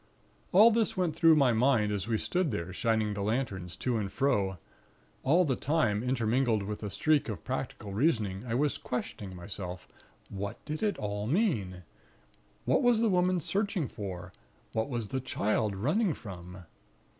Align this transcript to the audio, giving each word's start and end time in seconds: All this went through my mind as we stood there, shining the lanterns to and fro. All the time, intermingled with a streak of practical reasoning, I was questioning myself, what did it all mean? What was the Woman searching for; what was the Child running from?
All 0.51 0.71
this 0.71 0.97
went 0.97 1.15
through 1.15 1.35
my 1.35 1.53
mind 1.53 1.91
as 1.91 2.07
we 2.07 2.17
stood 2.17 2.49
there, 2.49 2.73
shining 2.73 3.13
the 3.13 3.21
lanterns 3.21 3.75
to 3.75 3.97
and 3.97 4.11
fro. 4.11 4.57
All 5.21 5.45
the 5.45 5.55
time, 5.55 6.01
intermingled 6.01 6.63
with 6.63 6.81
a 6.81 6.89
streak 6.89 7.29
of 7.29 7.43
practical 7.43 7.93
reasoning, 7.93 8.43
I 8.47 8.55
was 8.55 8.79
questioning 8.79 9.35
myself, 9.35 9.87
what 10.27 10.57
did 10.65 10.81
it 10.81 10.97
all 10.97 11.27
mean? 11.27 11.83
What 12.65 12.81
was 12.81 12.99
the 13.01 13.09
Woman 13.09 13.39
searching 13.39 13.87
for; 13.87 14.33
what 14.73 14.89
was 14.89 15.09
the 15.09 15.21
Child 15.21 15.75
running 15.75 16.15
from? 16.15 16.63